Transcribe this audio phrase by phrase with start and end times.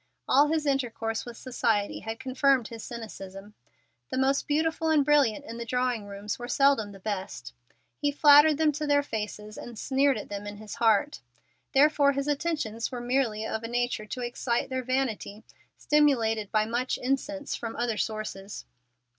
[0.27, 3.53] All his intercourse with society had confirmed his cynicism.
[4.09, 7.53] The most beautiful and brilliant in the drawing rooms were seldom the best.
[7.99, 11.21] He flattered them to their faces and sneered at them in his heart.
[11.75, 15.43] Therefore his attentions were merely of a nature to excite their vanity,
[15.77, 18.65] stimulated by much incense from other sources.